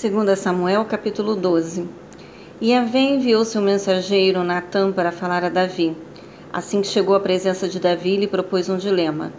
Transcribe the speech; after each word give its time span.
2 0.00 0.38
Samuel 0.38 0.84
capítulo 0.84 1.34
12 1.34 1.88
E 2.60 2.70
Yahvé 2.70 3.00
enviou 3.00 3.44
seu 3.44 3.60
mensageiro 3.60 4.44
Natã 4.44 4.92
para 4.92 5.10
falar 5.10 5.42
a 5.42 5.48
Davi. 5.48 5.96
Assim 6.52 6.82
que 6.82 6.86
chegou 6.86 7.16
à 7.16 7.20
presença 7.20 7.68
de 7.68 7.80
Davi, 7.80 8.16
lhe 8.16 8.28
propôs 8.28 8.68
um 8.68 8.76
dilema. 8.76 9.32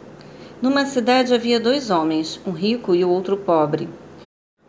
Numa 0.61 0.85
cidade 0.85 1.33
havia 1.33 1.61
dois 1.61 1.89
homens, 1.89 2.41
um 2.45 2.51
rico 2.51 2.93
e 2.93 3.05
o 3.05 3.09
outro 3.09 3.37
pobre. 3.37 3.87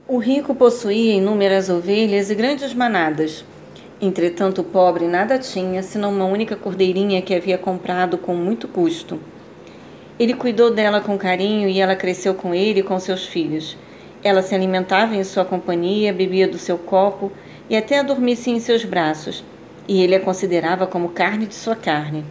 O 0.06 0.18
rico 0.18 0.54
possuía 0.54 1.14
inúmeras 1.14 1.68
ovelhas 1.68 2.30
e 2.30 2.36
grandes 2.36 2.72
manadas. 2.72 3.44
Entretanto, 4.00 4.60
o 4.60 4.64
pobre 4.64 5.08
nada 5.08 5.40
tinha, 5.40 5.82
senão 5.82 6.12
uma 6.12 6.24
única 6.24 6.54
cordeirinha 6.54 7.20
que 7.20 7.34
havia 7.34 7.58
comprado 7.58 8.16
com 8.16 8.36
muito 8.36 8.68
custo. 8.68 9.18
Ele 10.20 10.34
cuidou 10.34 10.70
dela 10.70 11.00
com 11.00 11.18
carinho 11.18 11.68
e 11.68 11.80
ela 11.80 11.96
cresceu 11.96 12.32
com 12.32 12.54
ele 12.54 12.78
e 12.78 12.84
com 12.84 13.00
seus 13.00 13.26
filhos. 13.26 13.76
Ela 14.22 14.42
se 14.42 14.54
alimentava 14.54 15.16
em 15.16 15.24
sua 15.24 15.44
companhia, 15.44 16.12
bebia 16.12 16.46
do 16.46 16.58
seu 16.58 16.76
copo 16.76 17.32
e 17.68 17.76
até 17.76 17.98
adormecia 17.98 18.52
em 18.52 18.60
seus 18.60 18.84
braços, 18.84 19.42
e 19.88 20.02
ele 20.02 20.14
a 20.14 20.20
considerava 20.20 20.86
como 20.86 21.08
carne 21.08 21.46
de 21.46 21.54
sua 21.54 21.74
carne. 21.74 22.24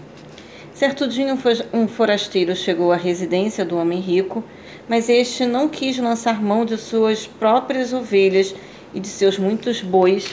Certo 0.73 1.07
dia, 1.07 1.35
um 1.73 1.87
forasteiro 1.87 2.55
chegou 2.55 2.91
à 2.91 2.95
residência 2.95 3.65
do 3.65 3.75
homem 3.77 3.99
rico, 3.99 4.43
mas 4.87 5.09
este 5.09 5.45
não 5.45 5.67
quis 5.67 5.97
lançar 5.97 6.41
mão 6.41 6.63
de 6.63 6.77
suas 6.77 7.27
próprias 7.27 7.91
ovelhas 7.91 8.55
e 8.93 8.99
de 8.99 9.07
seus 9.07 9.37
muitos 9.37 9.81
bois, 9.81 10.31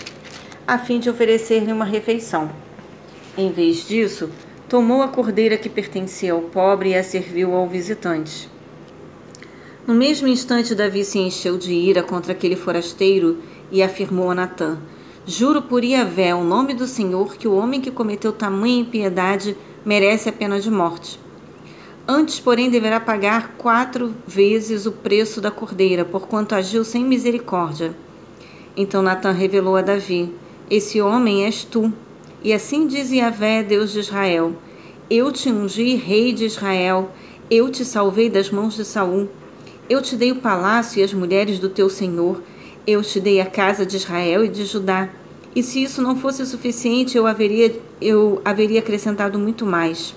a 0.67 0.79
fim 0.79 1.01
de 1.01 1.11
oferecer-lhe 1.11 1.73
uma 1.73 1.85
refeição. 1.85 2.51
Em 3.37 3.51
vez 3.51 3.89
disso, 3.89 4.31
tomou 4.69 5.03
a 5.03 5.09
cordeira 5.09 5.57
que 5.57 5.69
pertencia 5.69 6.33
ao 6.33 6.43
pobre 6.43 6.91
e 6.91 6.95
a 6.95 7.03
serviu 7.03 7.55
ao 7.55 7.67
visitante. 7.67 8.49
No 9.87 9.95
mesmo 9.95 10.27
instante, 10.27 10.75
Davi 10.75 11.05
se 11.05 11.21
encheu 11.21 11.57
de 11.57 11.73
ira 11.73 12.03
contra 12.03 12.33
aquele 12.33 12.57
forasteiro 12.57 13.39
e 13.71 13.85
afirmou 13.85 14.33
a 14.33 14.35
Natã: 14.35 14.79
Juro 15.25 15.63
por 15.63 15.85
Iavé, 15.85 16.35
o 16.35 16.43
nome 16.43 16.75
do 16.75 16.89
Senhor, 16.89 17.37
que 17.37 17.47
o 17.47 17.55
homem 17.55 17.81
que 17.81 17.93
cometeu 17.93 18.33
tamanha 18.33 18.81
impiedade 18.81 19.57
merece 19.85 20.29
a 20.29 20.33
pena 20.33 20.59
de 20.59 20.73
morte. 20.73 21.21
Antes, 22.09 22.41
porém, 22.41 22.69
deverá 22.69 22.99
pagar 22.99 23.55
quatro 23.57 24.13
vezes 24.27 24.87
o 24.87 24.93
preço 24.93 25.41
da 25.41 25.53
cordeira, 25.53 26.05
porquanto 26.05 26.57
agiu 26.57 26.85
sem 26.85 27.05
misericórdia. 27.05 27.95
Então 28.77 29.03
Natã 29.03 29.31
revelou 29.31 29.77
a 29.77 29.83
Davi: 29.83 30.35
Esse 30.69 31.01
homem 31.01 31.45
és 31.45 31.63
tu. 31.63 31.93
E 32.43 32.53
assim 32.53 32.89
diz 32.89 33.13
Yahvé, 33.13 33.63
Deus 33.63 33.93
de 33.93 34.01
Israel: 34.01 34.53
Eu 35.09 35.31
te 35.31 35.49
ungi 35.49 35.95
rei 35.95 36.33
de 36.33 36.45
Israel, 36.45 37.13
eu 37.49 37.71
te 37.71 37.85
salvei 37.85 38.29
das 38.29 38.51
mãos 38.51 38.75
de 38.75 38.85
Saul. 38.85 39.29
Eu 39.89 40.03
te 40.03 40.17
dei 40.17 40.33
o 40.33 40.37
palácio 40.37 40.99
e 40.99 41.05
as 41.05 41.15
mulheres 41.15 41.61
do 41.61 41.69
teu 41.69 41.89
senhor, 41.89 42.43
eu 42.85 43.03
te 43.03 43.21
dei 43.21 43.41
a 43.41 43.47
casa 43.47 43.87
de 43.87 43.97
Israel 43.97 44.45
e 44.45 44.49
de 44.49 44.65
Judá. 44.65 45.09
E 45.55 45.63
se 45.63 45.81
isso 45.81 46.03
não 46.03 46.17
fosse 46.17 46.45
suficiente, 46.45 47.17
eu 47.17 47.25
haveria, 47.25 47.73
eu 48.01 48.43
haveria 48.45 48.81
acrescentado 48.81 49.39
muito 49.39 49.65
mais. 49.65 50.13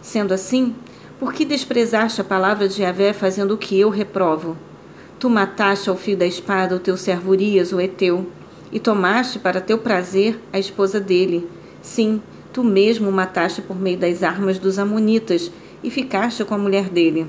Sendo 0.00 0.32
assim, 0.32 0.74
por 1.20 1.34
que 1.34 1.44
desprezaste 1.44 2.22
a 2.22 2.24
palavra 2.24 2.66
de 2.66 2.80
Yahvé 2.80 3.12
fazendo 3.12 3.52
o 3.52 3.58
que 3.58 3.78
eu 3.78 3.90
reprovo? 3.90 4.56
Tu 5.18 5.28
mataste 5.28 5.90
ao 5.90 5.96
fio 5.96 6.16
da 6.16 6.26
espada 6.26 6.74
o 6.74 6.80
teu 6.80 6.96
servo 6.96 7.30
Urias, 7.30 7.72
o 7.72 7.80
Eteu, 7.80 8.26
e 8.72 8.80
tomaste 8.80 9.38
para 9.38 9.60
teu 9.60 9.76
prazer 9.76 10.40
a 10.50 10.58
esposa 10.58 10.98
dele. 10.98 11.46
Sim, 11.82 12.22
tu 12.54 12.64
mesmo 12.64 13.10
o 13.10 13.12
mataste 13.12 13.60
por 13.60 13.78
meio 13.78 13.98
das 13.98 14.22
armas 14.22 14.58
dos 14.58 14.78
Amonitas 14.78 15.52
e 15.84 15.90
ficaste 15.90 16.42
com 16.42 16.54
a 16.54 16.58
mulher 16.58 16.88
dele. 16.88 17.26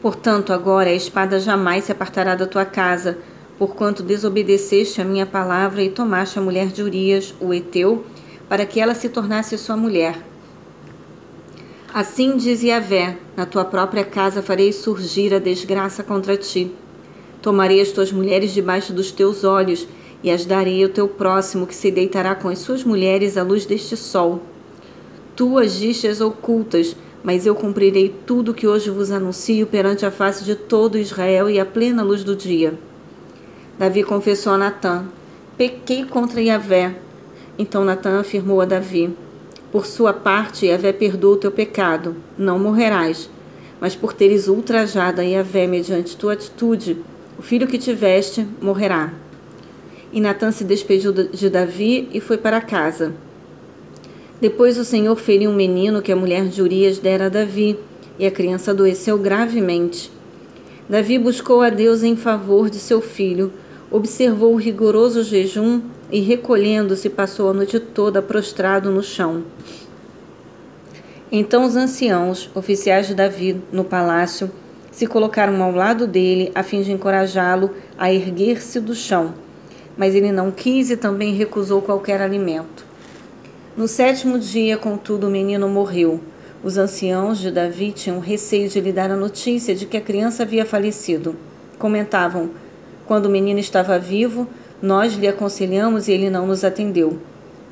Portanto, 0.00 0.52
agora 0.52 0.88
a 0.88 0.94
espada 0.94 1.38
jamais 1.38 1.84
se 1.84 1.92
apartará 1.92 2.34
da 2.34 2.46
tua 2.46 2.64
casa, 2.64 3.18
porquanto 3.58 4.02
desobedeceste 4.02 5.00
a 5.00 5.04
minha 5.04 5.26
palavra 5.26 5.82
e 5.82 5.90
tomaste 5.90 6.38
a 6.38 6.42
mulher 6.42 6.68
de 6.68 6.82
Urias, 6.82 7.34
o 7.38 7.52
Eteu, 7.52 8.04
para 8.48 8.64
que 8.64 8.80
ela 8.80 8.94
se 8.94 9.10
tornasse 9.10 9.58
sua 9.58 9.76
mulher. 9.76 10.18
Assim 11.92 12.36
diz 12.36 12.62
Yahvé: 12.62 13.18
Na 13.36 13.44
tua 13.44 13.64
própria 13.64 14.04
casa 14.04 14.40
farei 14.40 14.72
surgir 14.72 15.34
a 15.34 15.38
desgraça 15.38 16.02
contra 16.02 16.36
ti. 16.36 16.72
Tomarei 17.42 17.80
as 17.80 17.90
tuas 17.90 18.12
mulheres 18.12 18.52
debaixo 18.52 18.92
dos 18.92 19.10
teus 19.10 19.44
olhos 19.44 19.86
e 20.22 20.30
as 20.30 20.44
darei 20.44 20.82
ao 20.82 20.90
teu 20.90 21.08
próximo, 21.08 21.66
que 21.66 21.74
se 21.74 21.90
deitará 21.90 22.34
com 22.34 22.48
as 22.48 22.60
suas 22.60 22.84
mulheres 22.84 23.36
à 23.36 23.42
luz 23.42 23.66
deste 23.66 23.96
sol. 23.96 24.40
Tu 25.34 25.58
agiste 25.58 26.06
as 26.06 26.20
ocultas, 26.20 26.94
mas 27.22 27.44
eu 27.44 27.54
cumprirei 27.54 28.14
tudo 28.26 28.54
que 28.54 28.66
hoje 28.66 28.90
vos 28.90 29.10
anuncio 29.10 29.66
perante 29.66 30.06
a 30.06 30.10
face 30.10 30.44
de 30.44 30.54
todo 30.54 30.98
Israel 30.98 31.50
e 31.50 31.60
à 31.60 31.66
plena 31.66 32.02
luz 32.02 32.24
do 32.24 32.34
dia. 32.34 32.74
Davi 33.78 34.02
confessou 34.02 34.54
a 34.54 34.58
Natã: 34.58 35.04
Pequei 35.56 36.04
contra 36.04 36.40
Yahvé. 36.40 36.94
Então 37.58 37.84
Natã 37.84 38.20
afirmou 38.20 38.60
a 38.60 38.64
Davi: 38.64 39.14
Por 39.70 39.86
sua 39.86 40.12
parte, 40.12 40.66
Yahvé 40.66 40.92
perdoa 40.92 41.34
o 41.34 41.36
teu 41.36 41.52
pecado, 41.52 42.16
não 42.36 42.58
morrerás. 42.58 43.28
Mas 43.80 43.94
por 43.94 44.12
teres 44.12 44.48
ultrajado 44.48 45.20
a 45.20 45.24
Yahvé 45.24 45.66
mediante 45.66 46.16
tua 46.16 46.34
atitude, 46.34 46.98
o 47.38 47.42
filho 47.42 47.66
que 47.66 47.78
tiveste 47.78 48.46
morrerá. 48.60 49.12
E 50.12 50.20
Natã 50.20 50.50
se 50.50 50.64
despediu 50.64 51.12
de 51.12 51.48
Davi 51.48 52.08
e 52.12 52.20
foi 52.20 52.36
para 52.36 52.60
casa. 52.60 53.14
Depois 54.40 54.78
o 54.78 54.84
Senhor 54.84 55.14
feriu 55.16 55.50
um 55.50 55.54
menino 55.54 56.00
que 56.00 56.10
a 56.10 56.16
mulher 56.16 56.46
de 56.46 56.62
Urias 56.62 56.98
dera 56.98 57.26
a 57.26 57.28
Davi, 57.28 57.78
e 58.18 58.26
a 58.26 58.30
criança 58.30 58.70
adoeceu 58.70 59.18
gravemente. 59.18 60.10
Davi 60.88 61.18
buscou 61.18 61.62
a 61.62 61.70
Deus 61.70 62.02
em 62.02 62.16
favor 62.16 62.68
de 62.68 62.76
seu 62.76 63.00
filho, 63.00 63.52
observou 63.90 64.52
o 64.52 64.56
rigoroso 64.56 65.22
jejum 65.22 65.80
e, 66.10 66.20
recolhendo-se, 66.20 67.08
passou 67.08 67.50
a 67.50 67.54
noite 67.54 67.80
toda 67.80 68.20
prostrado 68.20 68.90
no 68.90 69.02
chão. 69.02 69.44
Então 71.32 71.64
os 71.64 71.76
anciãos, 71.76 72.50
oficiais 72.54 73.06
de 73.06 73.14
Davi, 73.14 73.60
no 73.72 73.84
palácio, 73.84 74.50
se 74.90 75.06
colocaram 75.06 75.62
ao 75.62 75.72
lado 75.72 76.06
dele 76.06 76.50
a 76.54 76.62
fim 76.62 76.82
de 76.82 76.92
encorajá-lo 76.92 77.70
a 77.96 78.12
erguer-se 78.12 78.80
do 78.80 78.94
chão. 78.94 79.32
Mas 79.96 80.14
ele 80.14 80.32
não 80.32 80.50
quis 80.50 80.90
e 80.90 80.96
também 80.96 81.34
recusou 81.34 81.80
qualquer 81.80 82.20
alimento. 82.20 82.89
No 83.80 83.88
sétimo 83.88 84.38
dia, 84.38 84.76
contudo, 84.76 85.26
o 85.26 85.30
menino 85.30 85.66
morreu. 85.66 86.20
Os 86.62 86.76
anciãos 86.76 87.38
de 87.38 87.50
Davi 87.50 87.92
tinham 87.92 88.18
receio 88.18 88.68
de 88.68 88.78
lhe 88.78 88.92
dar 88.92 89.10
a 89.10 89.16
notícia 89.16 89.74
de 89.74 89.86
que 89.86 89.96
a 89.96 90.02
criança 90.02 90.42
havia 90.42 90.66
falecido. 90.66 91.34
Comentavam: 91.78 92.50
Quando 93.06 93.24
o 93.24 93.30
menino 93.30 93.58
estava 93.58 93.98
vivo, 93.98 94.46
nós 94.82 95.14
lhe 95.14 95.26
aconselhamos 95.26 96.08
e 96.08 96.12
ele 96.12 96.28
não 96.28 96.46
nos 96.46 96.62
atendeu. 96.62 97.18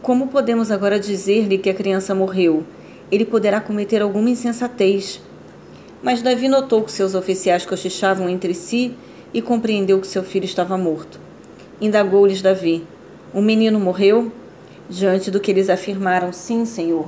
Como 0.00 0.28
podemos 0.28 0.70
agora 0.70 0.98
dizer-lhe 0.98 1.58
que 1.58 1.68
a 1.68 1.74
criança 1.74 2.14
morreu? 2.14 2.64
Ele 3.12 3.26
poderá 3.26 3.60
cometer 3.60 4.00
alguma 4.00 4.30
insensatez. 4.30 5.20
Mas 6.02 6.22
Davi 6.22 6.48
notou 6.48 6.84
que 6.84 6.90
seus 6.90 7.14
oficiais 7.14 7.66
cochichavam 7.66 8.30
entre 8.30 8.54
si 8.54 8.94
e 9.34 9.42
compreendeu 9.42 10.00
que 10.00 10.06
seu 10.06 10.22
filho 10.22 10.46
estava 10.46 10.78
morto. 10.78 11.20
Indagou-lhes 11.78 12.40
Davi: 12.40 12.82
O 13.34 13.42
menino 13.42 13.78
morreu? 13.78 14.32
Diante 14.88 15.30
do 15.30 15.40
que 15.40 15.50
eles 15.50 15.68
afirmaram: 15.70 16.32
Sim, 16.32 16.64
Senhor. 16.64 17.06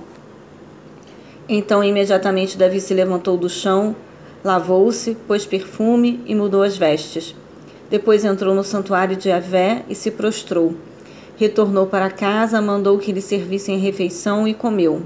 Então 1.48 1.82
imediatamente 1.82 2.56
Davi 2.56 2.80
se 2.80 2.94
levantou 2.94 3.36
do 3.36 3.48
chão, 3.48 3.96
lavou-se, 4.44 5.16
pôs 5.26 5.44
perfume 5.44 6.20
e 6.24 6.34
mudou 6.34 6.62
as 6.62 6.76
vestes. 6.76 7.34
Depois 7.90 8.24
entrou 8.24 8.54
no 8.54 8.62
santuário 8.62 9.16
de 9.16 9.32
Avé 9.32 9.84
e 9.88 9.94
se 9.94 10.12
prostrou. 10.12 10.76
Retornou 11.36 11.86
para 11.86 12.10
casa, 12.10 12.60
mandou 12.60 12.98
que 12.98 13.12
lhe 13.12 13.20
servissem 13.20 13.78
refeição 13.78 14.46
e 14.46 14.54
comeu. 14.54 15.02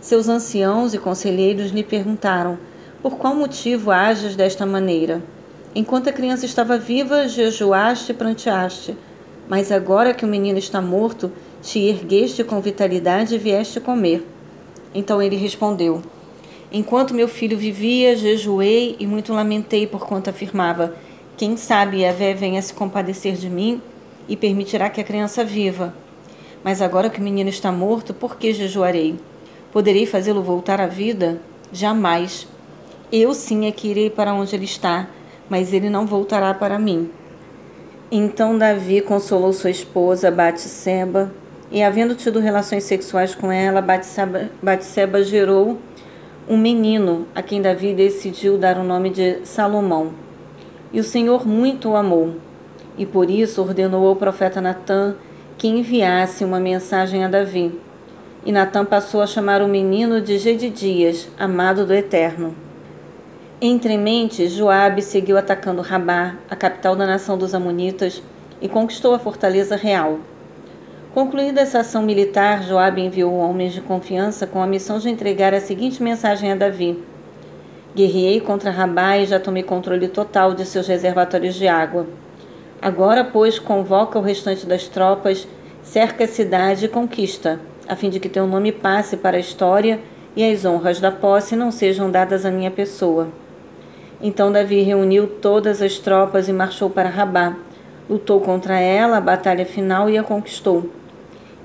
Seus 0.00 0.28
anciãos 0.28 0.94
e 0.94 0.98
conselheiros 0.98 1.70
lhe 1.70 1.84
perguntaram: 1.84 2.58
Por 3.02 3.16
qual 3.16 3.34
motivo 3.34 3.90
ages 3.90 4.34
desta 4.34 4.66
maneira? 4.66 5.22
Enquanto 5.72 6.08
a 6.08 6.12
criança 6.12 6.46
estava 6.46 6.76
viva, 6.76 7.28
jejuaste 7.28 8.10
e 8.10 8.14
pranteaste. 8.14 8.96
Mas 9.50 9.72
agora 9.72 10.14
que 10.14 10.24
o 10.24 10.28
menino 10.28 10.60
está 10.60 10.80
morto, 10.80 11.32
te 11.60 11.80
ergueste 11.80 12.44
com 12.44 12.60
vitalidade 12.60 13.34
e 13.34 13.38
vieste 13.38 13.80
comer. 13.80 14.24
Então 14.94 15.20
ele 15.20 15.34
respondeu: 15.34 16.00
Enquanto 16.70 17.12
meu 17.12 17.26
filho 17.26 17.58
vivia, 17.58 18.14
jejuei 18.14 18.94
e 19.00 19.08
muito 19.08 19.32
lamentei 19.32 19.88
por 19.88 20.06
quanto 20.06 20.30
afirmava: 20.30 20.94
Quem 21.36 21.56
sabe 21.56 22.02
Yahvé 22.02 22.32
venha 22.32 22.62
se 22.62 22.72
compadecer 22.72 23.34
de 23.34 23.50
mim 23.50 23.82
e 24.28 24.36
permitirá 24.36 24.88
que 24.88 25.00
a 25.00 25.04
criança 25.04 25.44
viva. 25.44 25.92
Mas 26.62 26.80
agora 26.80 27.10
que 27.10 27.18
o 27.18 27.24
menino 27.24 27.50
está 27.50 27.72
morto, 27.72 28.14
por 28.14 28.36
que 28.36 28.52
jejuarei? 28.52 29.16
Poderei 29.72 30.06
fazê-lo 30.06 30.44
voltar 30.44 30.80
à 30.80 30.86
vida? 30.86 31.40
Jamais. 31.72 32.46
Eu 33.10 33.34
sim 33.34 33.66
é 33.66 33.72
que 33.72 33.88
irei 33.88 34.10
para 34.10 34.32
onde 34.32 34.54
ele 34.54 34.64
está, 34.64 35.08
mas 35.48 35.72
ele 35.72 35.90
não 35.90 36.06
voltará 36.06 36.54
para 36.54 36.78
mim. 36.78 37.10
Então 38.12 38.58
Davi 38.58 39.00
consolou 39.00 39.52
sua 39.52 39.70
esposa 39.70 40.32
Batseba 40.32 41.30
e, 41.70 41.80
havendo 41.80 42.16
tido 42.16 42.40
relações 42.40 42.82
sexuais 42.82 43.36
com 43.36 43.52
ela, 43.52 43.80
Batseba, 43.80 45.22
gerou 45.22 45.78
um 46.48 46.58
menino, 46.58 47.28
a 47.32 47.40
quem 47.40 47.62
Davi 47.62 47.94
decidiu 47.94 48.58
dar 48.58 48.76
o 48.78 48.82
nome 48.82 49.10
de 49.10 49.46
Salomão. 49.46 50.10
E 50.92 50.98
o 50.98 51.04
Senhor 51.04 51.46
muito 51.46 51.90
o 51.90 51.96
amou. 51.96 52.34
e 52.98 53.06
por 53.06 53.30
isso 53.30 53.62
ordenou 53.62 54.06
ao 54.06 54.16
profeta 54.16 54.60
Natã 54.60 55.14
que 55.56 55.68
enviasse 55.68 56.44
uma 56.44 56.60
mensagem 56.60 57.24
a 57.24 57.28
Davi. 57.28 57.78
E 58.44 58.52
Natã 58.52 58.84
passou 58.84 59.22
a 59.22 59.26
chamar 59.26 59.62
o 59.62 59.68
menino 59.68 60.20
de 60.20 60.36
Gedidias, 60.38 61.28
amado 61.38 61.86
do 61.86 61.94
Eterno. 61.94 62.54
Entre 63.62 63.98
mentes, 63.98 64.52
Joabe 64.52 65.02
seguiu 65.02 65.36
atacando 65.36 65.82
Rabá, 65.82 66.36
a 66.48 66.56
capital 66.56 66.96
da 66.96 67.06
nação 67.06 67.36
dos 67.36 67.54
Amonitas, 67.54 68.22
e 68.58 68.66
conquistou 68.66 69.12
a 69.12 69.18
fortaleza 69.18 69.76
real. 69.76 70.20
Concluída 71.12 71.60
essa 71.60 71.80
ação 71.80 72.02
militar, 72.02 72.62
Joabe 72.62 73.02
enviou 73.02 73.34
homens 73.34 73.74
de 73.74 73.82
confiança 73.82 74.46
com 74.46 74.62
a 74.62 74.66
missão 74.66 74.98
de 74.98 75.10
entregar 75.10 75.52
a 75.52 75.60
seguinte 75.60 76.02
mensagem 76.02 76.50
a 76.50 76.54
Davi: 76.54 77.04
Guerriei 77.94 78.40
contra 78.40 78.70
Rabá 78.70 79.18
e 79.18 79.26
já 79.26 79.38
tomei 79.38 79.62
controle 79.62 80.08
total 80.08 80.54
de 80.54 80.64
seus 80.64 80.86
reservatórios 80.86 81.54
de 81.54 81.68
água. 81.68 82.06
Agora, 82.80 83.24
pois, 83.24 83.58
convoca 83.58 84.18
o 84.18 84.22
restante 84.22 84.64
das 84.64 84.88
tropas, 84.88 85.46
cerca 85.82 86.24
a 86.24 86.28
cidade 86.28 86.86
e 86.86 86.88
conquista, 86.88 87.60
a 87.86 87.94
fim 87.94 88.08
de 88.08 88.18
que 88.18 88.28
teu 88.30 88.46
nome 88.46 88.72
passe 88.72 89.18
para 89.18 89.36
a 89.36 89.40
história 89.40 90.00
e 90.34 90.50
as 90.50 90.64
honras 90.64 90.98
da 90.98 91.12
posse 91.12 91.54
não 91.54 91.70
sejam 91.70 92.10
dadas 92.10 92.46
à 92.46 92.50
minha 92.50 92.70
pessoa. 92.70 93.28
Então 94.22 94.52
Davi 94.52 94.82
reuniu 94.82 95.26
todas 95.26 95.80
as 95.80 95.98
tropas 95.98 96.48
e 96.48 96.52
marchou 96.52 96.90
para 96.90 97.08
Rabá. 97.08 97.56
Lutou 98.08 98.40
contra 98.40 98.78
ela 98.78 99.16
a 99.16 99.20
batalha 99.20 99.64
final 99.64 100.10
e 100.10 100.18
a 100.18 100.22
conquistou. 100.22 100.90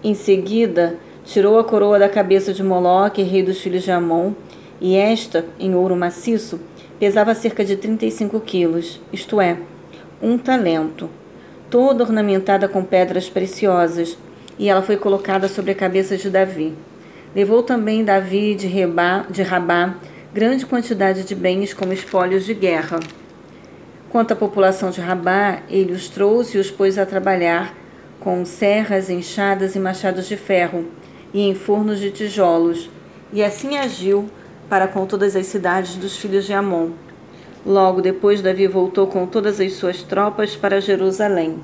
Em 0.01 0.13
seguida, 0.13 0.97
tirou 1.25 1.59
a 1.59 1.63
coroa 1.63 1.99
da 1.99 2.07
cabeça 2.07 2.53
de 2.53 2.63
Moloque, 2.63 3.23
rei 3.23 3.43
dos 3.43 3.59
filhos 3.59 3.83
de 3.83 3.91
Amon, 3.91 4.31
e 4.79 4.95
esta, 4.95 5.45
em 5.59 5.73
ouro 5.73 5.95
maciço, 5.95 6.59
pesava 6.99 7.33
cerca 7.33 7.65
de 7.65 7.75
35 7.75 8.39
quilos, 8.41 9.01
isto 9.11 9.41
é, 9.41 9.57
um 10.21 10.37
talento, 10.37 11.09
toda 11.69 12.03
ornamentada 12.03 12.67
com 12.67 12.83
pedras 12.83 13.29
preciosas, 13.29 14.17
e 14.57 14.69
ela 14.69 14.81
foi 14.81 14.95
colocada 14.95 15.47
sobre 15.47 15.71
a 15.71 15.75
cabeça 15.75 16.15
de 16.15 16.29
Davi. 16.29 16.73
Levou 17.35 17.63
também 17.63 18.05
Davi 18.05 18.55
de, 18.55 18.67
Reba, 18.67 19.25
de 19.29 19.41
Rabá 19.41 19.95
grande 20.35 20.65
quantidade 20.65 21.23
de 21.23 21.33
bens 21.33 21.73
como 21.73 21.93
espólios 21.93 22.43
de 22.43 22.53
guerra. 22.53 22.99
Quanto 24.09 24.33
à 24.33 24.35
população 24.35 24.91
de 24.91 24.99
Rabá, 24.99 25.61
ele 25.69 25.93
os 25.93 26.09
trouxe 26.09 26.57
e 26.57 26.59
os 26.59 26.69
pôs 26.69 26.97
a 26.97 27.05
trabalhar 27.05 27.73
com 28.19 28.43
serras, 28.43 29.09
enxadas 29.09 29.77
e 29.77 29.79
machados 29.79 30.27
de 30.27 30.35
ferro, 30.35 30.87
e 31.33 31.39
em 31.39 31.55
fornos 31.55 32.01
de 32.01 32.11
tijolos, 32.11 32.89
e 33.31 33.41
assim 33.41 33.77
agiu 33.77 34.29
para 34.67 34.89
com 34.89 35.05
todas 35.05 35.37
as 35.37 35.45
cidades 35.45 35.95
dos 35.95 36.17
filhos 36.17 36.43
de 36.43 36.51
Amon. 36.51 36.89
Logo 37.65 38.01
depois, 38.01 38.41
Davi 38.41 38.67
voltou 38.67 39.07
com 39.07 39.25
todas 39.25 39.61
as 39.61 39.71
suas 39.71 40.03
tropas 40.03 40.53
para 40.53 40.81
Jerusalém. 40.81 41.61